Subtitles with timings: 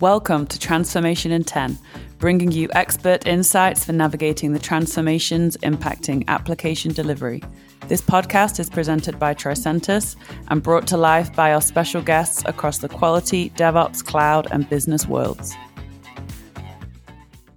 [0.00, 1.76] Welcome to Transformation in 10,
[2.18, 7.42] bringing you expert insights for navigating the transformations impacting application delivery.
[7.88, 10.14] This podcast is presented by Tricentis
[10.50, 15.08] and brought to life by our special guests across the quality, DevOps, cloud, and business
[15.08, 15.56] worlds.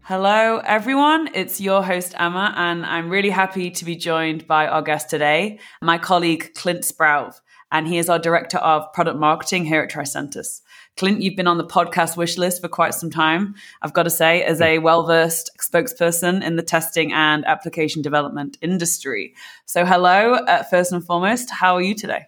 [0.01, 1.29] Hello, everyone.
[1.35, 5.59] It's your host, Emma, and I'm really happy to be joined by our guest today,
[5.79, 7.39] my colleague, Clint Sprauve,
[7.71, 10.61] and he is our Director of Product Marketing here at Tricentis.
[10.97, 13.55] Clint, you've been on the podcast wish list for quite some time.
[13.81, 18.57] I've got to say, as a well versed spokesperson in the testing and application development
[18.61, 19.33] industry.
[19.65, 21.49] So, hello, uh, first and foremost.
[21.49, 22.25] How are you today?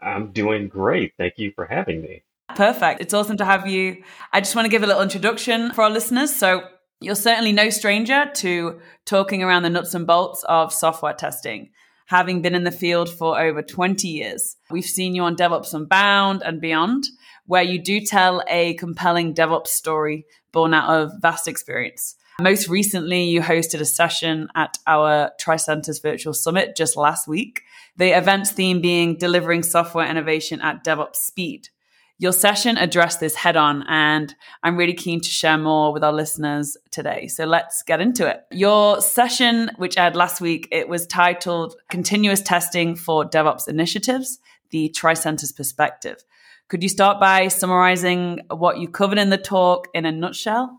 [0.00, 1.12] I'm doing great.
[1.16, 2.22] Thank you for having me.
[2.56, 3.00] Perfect.
[3.00, 4.02] It's awesome to have you.
[4.32, 6.34] I just want to give a little introduction for our listeners.
[6.34, 6.64] So,
[7.00, 11.70] you're certainly no stranger to talking around the nuts and bolts of software testing
[12.10, 14.56] having been in the field for over 20 years.
[14.68, 17.04] We've seen you on DevOps Unbound and beyond
[17.46, 22.16] where you do tell a compelling DevOps story born out of vast experience.
[22.40, 27.62] Most recently, you hosted a session at our Tricentis Virtual Summit just last week.
[27.96, 31.68] The event's theme being delivering software innovation at DevOps speed.
[32.20, 36.12] Your session addressed this head on, and I'm really keen to share more with our
[36.12, 37.28] listeners today.
[37.28, 38.42] So let's get into it.
[38.50, 44.38] Your session, which I had last week, it was titled Continuous Testing for DevOps Initiatives,
[44.68, 46.22] the Tricentis Perspective.
[46.68, 50.78] Could you start by summarizing what you covered in the talk in a nutshell?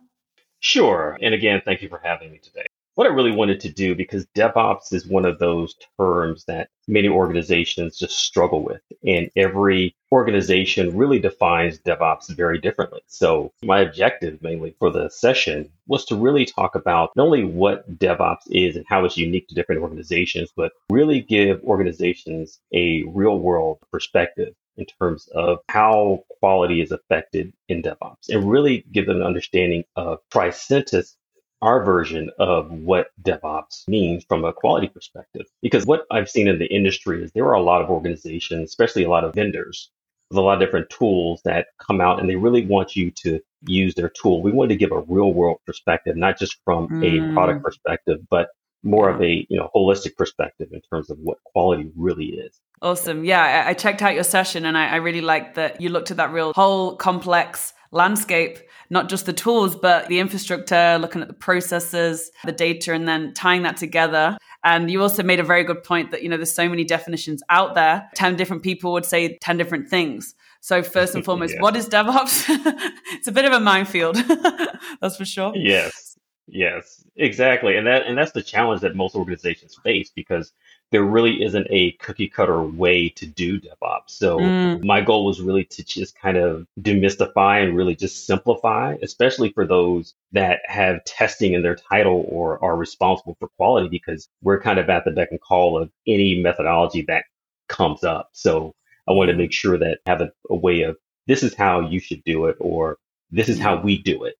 [0.60, 1.18] Sure.
[1.24, 2.68] And again, thank you for having me today.
[2.96, 7.08] What I really wanted to do, because DevOps is one of those terms that many
[7.08, 13.00] organizations just struggle with, and every organization really defines DevOps very differently.
[13.08, 17.98] So, my objective mainly for the session was to really talk about not only what
[17.98, 23.40] DevOps is and how it's unique to different organizations, but really give organizations a real
[23.40, 29.18] world perspective in terms of how quality is affected in DevOps and really give them
[29.18, 31.16] an understanding of Tricentis,
[31.62, 35.46] our version of what DevOps means from a quality perspective.
[35.62, 39.04] Because what I've seen in the industry is there are a lot of organizations, especially
[39.04, 39.92] a lot of vendors,
[40.30, 43.40] with a lot of different tools that come out and they really want you to
[43.64, 44.42] use their tool.
[44.42, 47.32] We wanted to give a real world perspective, not just from mm.
[47.32, 48.50] a product perspective, but
[48.84, 52.60] more of a you know holistic perspective in terms of what quality really is.
[52.82, 53.24] Awesome.
[53.24, 56.18] Yeah, I checked out your session and I, I really liked that you looked at
[56.18, 58.60] that real whole complex landscape,
[58.90, 63.34] not just the tools, but the infrastructure, looking at the processes, the data, and then
[63.34, 64.38] tying that together.
[64.64, 67.42] And you also made a very good point that, you know, there's so many definitions
[67.50, 68.10] out there.
[68.16, 70.36] 10 different people would say 10 different things.
[70.62, 71.62] So first and foremost, yes.
[71.62, 72.46] what is DevOps?
[73.14, 74.16] it's a bit of a minefield.
[75.02, 75.54] That's for sure.
[75.56, 76.18] Yes.
[76.48, 77.78] Yes, exactly.
[77.78, 80.52] And that and that's the challenge that most organizations face because
[80.92, 84.10] there really isn't a cookie cutter way to do DevOps.
[84.10, 84.84] So mm.
[84.84, 89.66] my goal was really to just kind of demystify and really just simplify, especially for
[89.66, 94.80] those that have testing in their title or are responsible for quality because we're kind
[94.80, 97.24] of at the beck and call of any methodology that
[97.70, 98.30] comes up.
[98.34, 98.76] So
[99.08, 100.98] I wanted to make sure that have a, a way of
[101.28, 102.98] this is how you should do it or
[103.32, 104.36] this is how we do it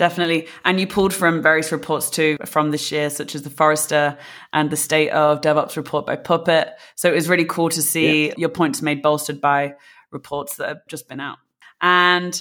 [0.00, 0.48] Definitely.
[0.64, 4.16] And you pulled from various reports too from this year, such as the Forrester
[4.50, 6.70] and the State of DevOps report by Puppet.
[6.94, 8.34] So it was really cool to see yeah.
[8.38, 9.74] your points made bolstered by
[10.10, 11.36] reports that have just been out.
[11.82, 12.40] And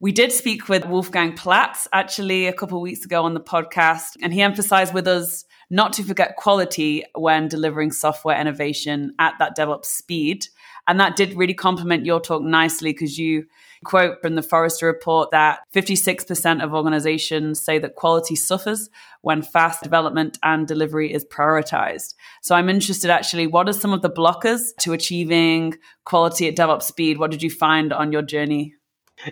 [0.00, 4.16] we did speak with Wolfgang Platz actually a couple of weeks ago on the podcast,
[4.20, 9.56] and he emphasized with us not to forget quality when delivering software innovation at that
[9.56, 10.48] DevOps speed.
[10.88, 13.46] And that did really complement your talk nicely because you
[13.84, 18.88] quote from the Forrester report that 56% of organizations say that quality suffers
[19.22, 22.14] when fast development and delivery is prioritized.
[22.42, 26.82] So I'm interested actually, what are some of the blockers to achieving quality at DevOps
[26.82, 27.18] speed?
[27.18, 28.74] What did you find on your journey?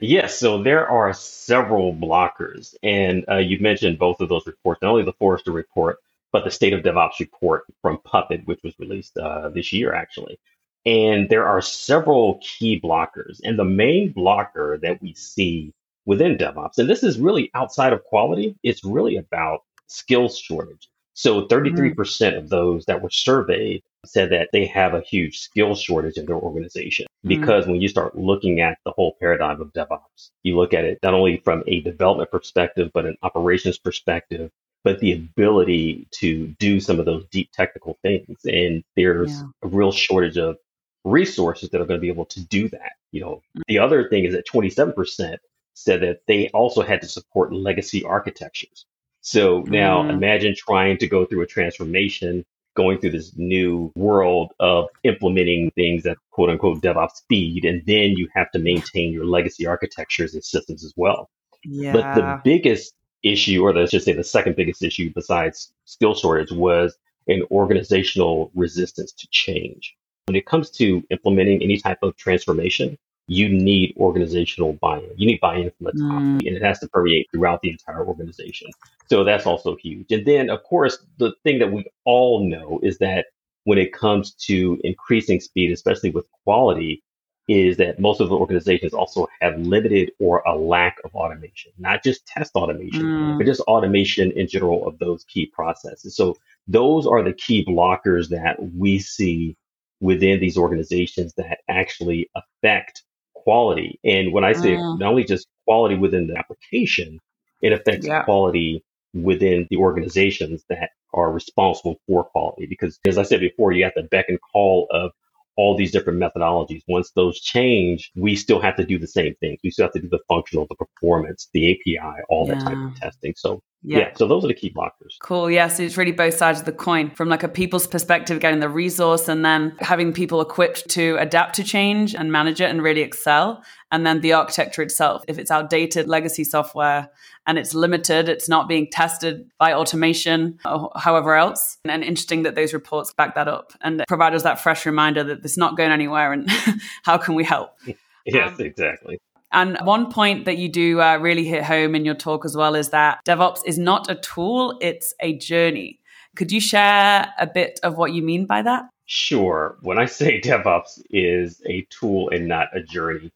[0.00, 4.90] Yes, so there are several blockers, and uh, you mentioned both of those reports, not
[4.90, 5.98] only the Forrester report,
[6.32, 10.38] but the State of DevOps report from Puppet, which was released uh, this year, actually.
[10.86, 13.40] And there are several key blockers.
[13.42, 15.72] And the main blocker that we see
[16.04, 20.88] within DevOps, and this is really outside of quality, it's really about skill shortage.
[21.14, 22.36] So 33% mm.
[22.36, 26.36] of those that were surveyed said that they have a huge skill shortage in their
[26.36, 27.06] organization.
[27.24, 27.28] Mm.
[27.28, 27.68] Because mm.
[27.72, 31.14] when you start looking at the whole paradigm of DevOps, you look at it not
[31.14, 34.50] only from a development perspective, but an operations perspective,
[34.82, 38.36] but the ability to do some of those deep technical things.
[38.44, 39.46] And there's yeah.
[39.62, 40.56] a real shortage of
[41.04, 42.92] resources that are going to be able to do that.
[43.12, 43.62] You know, mm.
[43.68, 45.36] the other thing is that 27%
[45.74, 48.86] said that they also had to support legacy architectures.
[49.20, 50.10] So now mm.
[50.10, 52.44] imagine trying to go through a transformation,
[52.76, 58.10] going through this new world of implementing things at quote unquote DevOps speed, and then
[58.10, 61.30] you have to maintain your legacy architectures and systems as well.
[61.64, 61.92] Yeah.
[61.92, 66.52] But the biggest issue, or let's just say the second biggest issue besides skill shortage,
[66.52, 66.96] was
[67.26, 69.96] an organizational resistance to change.
[70.34, 72.98] When it comes to implementing any type of transformation,
[73.28, 75.12] you need organizational buy-in.
[75.16, 76.44] You need buy-in from the top, Mm.
[76.44, 78.68] and it has to permeate throughout the entire organization.
[79.08, 80.10] So that's also huge.
[80.10, 83.26] And then, of course, the thing that we all know is that
[83.62, 87.00] when it comes to increasing speed, especially with quality,
[87.46, 92.02] is that most of the organizations also have limited or a lack of automation, not
[92.02, 93.38] just test automation, Mm.
[93.38, 96.16] but just automation in general of those key processes.
[96.16, 96.34] So
[96.66, 99.56] those are the key blockers that we see
[100.04, 103.02] within these organizations that actually affect
[103.34, 103.98] quality.
[104.04, 104.98] And when I say Mm.
[104.98, 107.18] not only just quality within the application,
[107.62, 108.22] it affects Yeah.
[108.24, 108.84] quality
[109.14, 112.66] within the organizations that are responsible for quality.
[112.66, 115.12] Because as I said before, you have the beck and call of
[115.56, 116.82] all these different methodologies.
[116.86, 119.60] Once those change, we still have to do the same things.
[119.64, 122.94] We still have to do the functional, the performance, the API, all that type of
[122.96, 123.34] testing.
[123.36, 123.98] So Yeah.
[123.98, 125.18] yeah, so those are the key blockers.
[125.20, 125.50] Cool.
[125.50, 128.68] Yes, it's really both sides of the coin from like a people's perspective, getting the
[128.68, 133.02] resource and then having people equipped to adapt to change and manage it and really
[133.02, 133.62] excel.
[133.92, 135.22] And then the architecture itself.
[135.28, 137.10] If it's outdated legacy software
[137.46, 141.76] and it's limited, it's not being tested by automation or however else.
[141.84, 145.44] And interesting that those reports back that up and provide us that fresh reminder that
[145.44, 146.50] it's not going anywhere and
[147.04, 147.70] how can we help?
[148.26, 149.18] Yes, Um, exactly.
[149.54, 152.74] And one point that you do uh, really hit home in your talk as well
[152.74, 156.00] is that DevOps is not a tool, it's a journey.
[156.34, 158.84] Could you share a bit of what you mean by that?
[159.06, 159.78] Sure.
[159.80, 163.32] When I say DevOps is a tool and not a journey,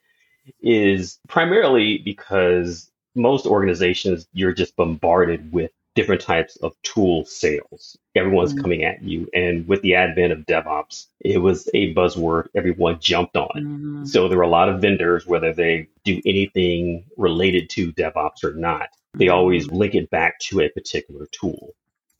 [0.60, 7.98] is primarily because most organizations you're just bombarded with different types of tool sales.
[8.14, 8.62] Everyone's Mm.
[8.62, 9.28] coming at you.
[9.34, 13.50] And with the advent of DevOps, it was a buzzword everyone jumped on.
[13.56, 18.44] Mm, So there were a lot of vendors, whether they do anything related to DevOps
[18.44, 21.74] or not, they always link it back to a particular tool.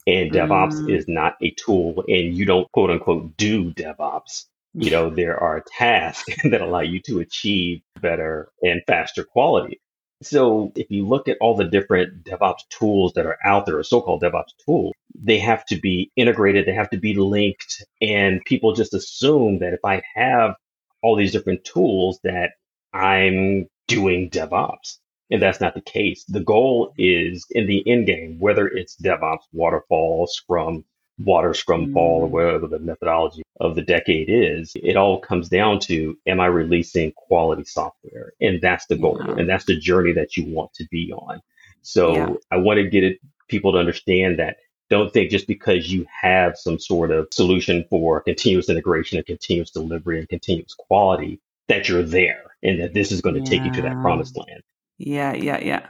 [0.08, 0.90] And DevOps Mm.
[0.96, 4.46] is not a tool, and you don't quote unquote do DevOps.
[4.74, 9.80] You know, there are tasks that allow you to achieve better and faster quality.
[10.22, 14.22] So if you look at all the different DevOps tools that are out there, so-called
[14.22, 18.94] DevOps tools, they have to be integrated, they have to be linked, and people just
[18.94, 20.54] assume that if I have
[21.02, 22.50] all these different tools that
[22.92, 24.98] I'm doing DevOps.
[25.30, 26.24] And that's not the case.
[26.24, 30.84] The goal is in the end game, whether it's DevOps, waterfall, Scrum,
[31.24, 32.30] water Scrum fall, or Mm.
[32.30, 37.12] whatever the methodology of the decade is, it all comes down to am I releasing
[37.12, 38.32] quality software?
[38.40, 39.20] And that's the goal.
[39.26, 39.34] Yeah.
[39.36, 41.40] And that's the journey that you want to be on.
[41.82, 42.32] So Yeah.
[42.50, 43.18] I want to get it,
[43.48, 44.58] people to understand that
[44.90, 49.70] don't think just because you have some sort of solution for continuous integration and continuous
[49.70, 53.72] delivery and continuous quality that you're there and that this is going to take you
[53.72, 54.62] to that promised land.
[54.96, 55.86] Yeah, yeah, yeah.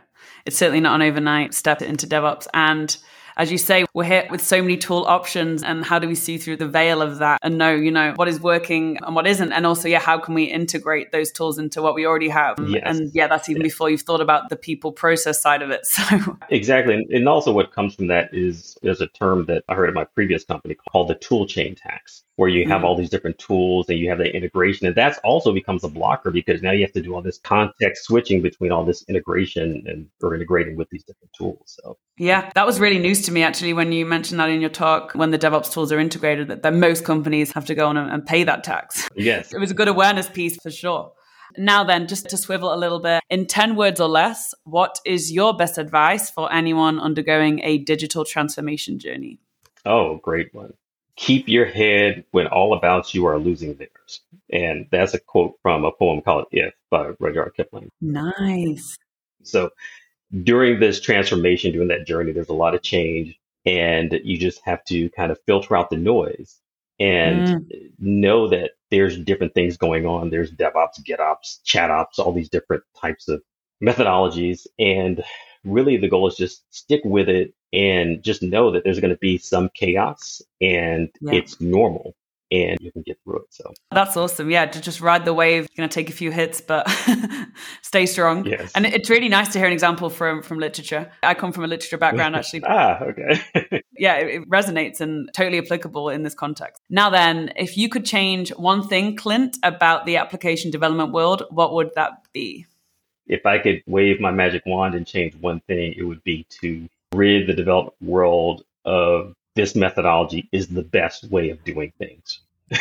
[0.47, 2.49] It's certainly not an overnight step into DevOps.
[2.53, 2.97] And
[3.39, 5.63] as you say, we're hit with so many tool options.
[5.63, 8.27] And how do we see through the veil of that and know, you know, what
[8.27, 9.53] is working and what isn't?
[9.53, 12.59] And also, yeah, how can we integrate those tools into what we already have?
[12.67, 12.83] Yes.
[12.85, 15.87] And yeah, that's even before you've thought about the people process side of it.
[15.99, 16.95] So, Exactly.
[16.95, 19.95] And, and also what comes from that is there's a term that I heard at
[19.95, 22.85] my previous company called the tool chain tax, where you have Mm.
[22.85, 24.87] all these different tools and you have that integration.
[24.87, 28.05] And that's also becomes a blocker because now you have to do all this context
[28.05, 31.79] switching between all this integration and or integrating with these different tools.
[31.83, 34.71] So yeah, that was really news to me actually when you mentioned that in your
[34.71, 37.97] talk when the DevOps tools are integrated, that, that most companies have to go on
[37.97, 39.09] and, and pay that tax.
[39.17, 39.53] yes.
[39.53, 41.13] It was a good awareness piece for sure.
[41.57, 45.33] Now, then, just to swivel a little bit, in 10 words or less, what is
[45.33, 49.41] your best advice for anyone undergoing a digital transformation journey?
[49.87, 50.75] Oh, great one.
[51.19, 54.21] Keep your head when all about you are losing theirs.
[54.51, 57.91] And that's a quote from a poem called If by Rudyard Kipling.
[58.01, 58.97] Nice.
[59.43, 59.71] So
[60.43, 64.85] during this transformation, during that journey, there's a lot of change and you just have
[64.85, 66.61] to kind of filter out the noise
[67.01, 67.91] and mm.
[67.99, 70.31] know that there's different things going on.
[70.31, 73.43] There's DevOps, GitOps, ChatOps, all these different types of
[73.83, 74.67] methodologies.
[74.79, 75.23] And
[75.65, 79.19] really the goal is just stick with it and just know that there's going to
[79.19, 81.35] be some chaos and Yeah.
[81.35, 82.15] it's normal
[82.51, 83.47] and you can get through it.
[83.51, 84.51] So That's awesome.
[84.51, 85.69] Yeah, to just ride the wave.
[85.71, 86.89] You're going to take a few hits, but
[87.83, 88.47] stay strong.
[88.47, 88.73] yes.
[88.75, 91.11] And it's really nice to hear an example from from literature.
[91.23, 92.63] I come from a literature background, actually.
[92.65, 93.83] ah, okay.
[93.99, 96.81] yeah, it, it resonates and totally applicable in this context.
[96.89, 101.75] Now, then, if you could change one thing, Clint, about the application development world, what
[101.75, 102.67] would that be?
[103.31, 106.89] if I could wave my magic wand and change one thing, it would be to
[107.13, 112.41] rid the development world of this methodology is the best way of doing things.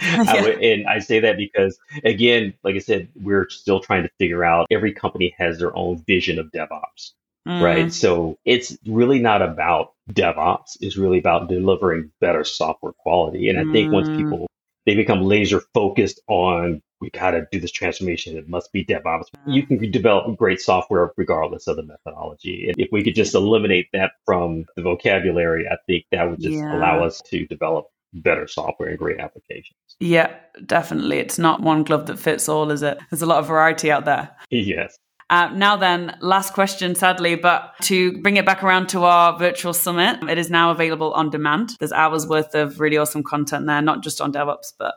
[0.00, 4.10] I would, and I say that because, again, like I said, we're still trying to
[4.18, 7.12] figure out every company has their own vision of DevOps.
[7.46, 7.60] Mm.
[7.60, 7.92] Right.
[7.92, 10.76] So it's really not about DevOps.
[10.80, 13.48] It's really about delivering better software quality.
[13.48, 13.94] And I think mm.
[13.94, 14.46] once people
[14.86, 18.38] they become laser focused on we got to do this transformation.
[18.38, 19.24] It must be DevOps.
[19.46, 22.68] You can develop great software regardless of the methodology.
[22.68, 26.54] And if we could just eliminate that from the vocabulary, I think that would just
[26.54, 26.78] yeah.
[26.78, 29.76] allow us to develop better software and great applications.
[29.98, 30.32] Yeah,
[30.64, 31.18] definitely.
[31.18, 32.98] It's not one glove that fits all, is it?
[33.10, 34.30] There's a lot of variety out there.
[34.50, 34.96] Yes.
[35.30, 39.72] Uh, now then, last question, sadly, but to bring it back around to our virtual
[39.72, 41.70] summit, it is now available on demand.
[41.78, 44.92] There's hours worth of really awesome content there, not just on DevOps, but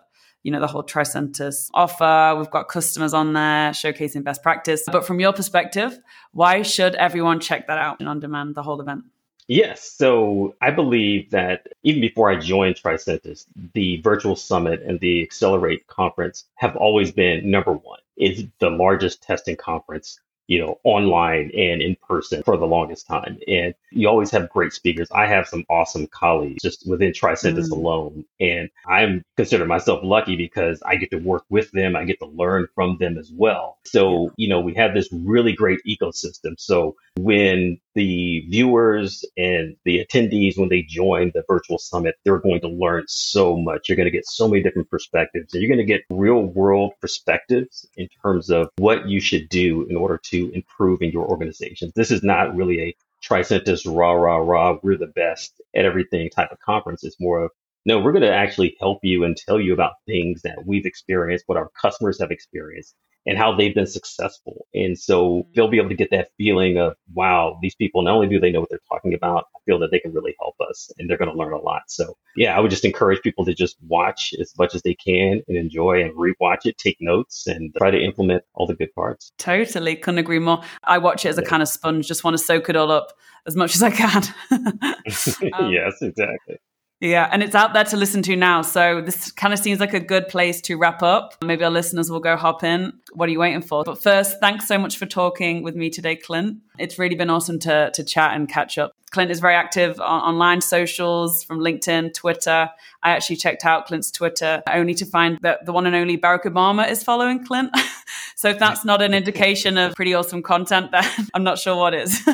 [0.45, 2.35] you know the whole Tricentis offer.
[2.37, 4.83] We've got customers on there showcasing best practice.
[4.85, 5.97] But from your perspective,
[6.33, 9.05] why should everyone check that out in on demand, the whole event?
[9.47, 9.83] Yes.
[9.83, 15.87] So I believe that even before I joined Tricentis, the virtual summit and the Accelerate
[15.87, 17.99] conference have always been number one.
[18.15, 23.37] It's the largest testing conference you know, online and in person for the longest time.
[23.47, 25.07] And you always have great speakers.
[25.11, 27.71] I have some awesome colleagues just within Tricentis mm.
[27.71, 28.25] alone.
[28.39, 31.95] And I'm consider myself lucky because I get to work with them.
[31.95, 33.77] I get to learn from them as well.
[33.85, 36.59] So, you know, we have this really great ecosystem.
[36.59, 42.61] So when the viewers and the attendees, when they join the virtual summit, they're going
[42.61, 43.89] to learn so much.
[43.89, 46.93] You're going to get so many different perspectives and you're going to get real world
[47.01, 51.91] perspectives in terms of what you should do in order to improve in your organization.
[51.95, 56.51] This is not really a Tricentis rah, rah, rah, we're the best at everything type
[56.51, 57.03] of conference.
[57.03, 57.51] It's more of
[57.87, 61.45] no, we're going to actually help you and tell you about things that we've experienced,
[61.47, 62.95] what our customers have experienced,
[63.25, 64.67] and how they've been successful.
[64.73, 68.27] And so they'll be able to get that feeling of, wow, these people, not only
[68.27, 70.91] do they know what they're talking about, I feel that they can really help us
[70.97, 71.83] and they're going to learn a lot.
[71.87, 75.41] So yeah, I would just encourage people to just watch as much as they can
[75.47, 79.31] and enjoy and rewatch it, take notes and try to implement all the good parts.
[79.37, 79.95] Totally.
[79.95, 80.61] Couldn't agree more.
[80.83, 83.13] I watch it as a kind of sponge, just want to soak it all up
[83.47, 84.23] as much as I can.
[84.51, 86.57] um, yes, exactly.
[87.01, 88.61] Yeah, and it's out there to listen to now.
[88.61, 91.35] So this kind of seems like a good place to wrap up.
[91.43, 92.93] Maybe our listeners will go hop in.
[93.13, 93.83] What are you waiting for?
[93.83, 96.59] But first, thanks so much for talking with me today, Clint.
[96.79, 98.93] It's really been awesome to, to chat and catch up.
[99.11, 102.69] Clint is very active on online socials from LinkedIn, Twitter.
[103.03, 106.43] I actually checked out Clint's Twitter only to find that the one and only Barack
[106.43, 107.75] Obama is following Clint.
[108.35, 111.93] so if that's not an indication of pretty awesome content, then I'm not sure what
[111.93, 112.21] is.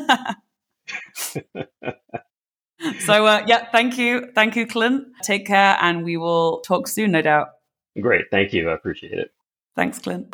[3.11, 5.05] so uh, yeah, thank you, thank you, Clint.
[5.23, 7.49] Take care, and we will talk soon, no doubt.
[7.99, 8.69] Great, thank you.
[8.69, 9.31] I appreciate it.
[9.75, 10.33] Thanks, Clint.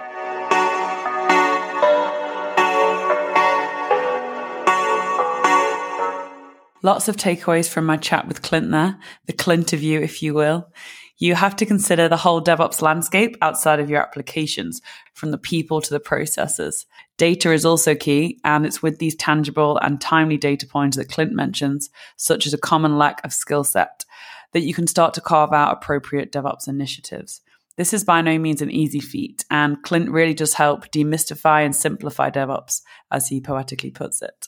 [6.84, 10.34] Lots of takeaways from my chat with Clint there, the Clint of you, if you
[10.34, 10.70] will
[11.18, 14.82] you have to consider the whole DevOps landscape outside of your applications,
[15.14, 16.86] from the people to the processes.
[17.18, 21.34] Data is also key, and it's with these tangible and timely data points that Clint
[21.34, 24.06] mentions, such as a common lack of skill set,
[24.54, 27.42] that you can start to carve out appropriate DevOps initiatives.
[27.78, 31.76] This is by no means an easy feat, and Clint really does help demystify and
[31.76, 32.82] simplify DevOps,
[33.12, 34.48] as he poetically puts it.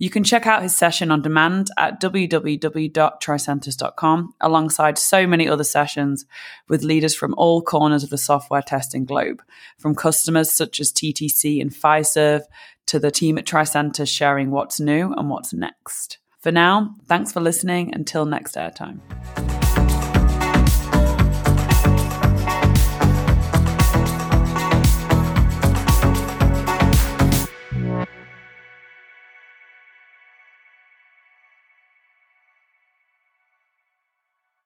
[0.00, 6.24] You can check out his session on demand at www.tricentis.com, alongside so many other sessions
[6.70, 9.42] with leaders from all corners of the software testing globe,
[9.78, 12.44] from customers such as TTC and Fiserv
[12.86, 16.16] to the team at Tricentis sharing what's new and what's next.
[16.38, 17.94] For now, thanks for listening.
[17.94, 19.00] Until next airtime.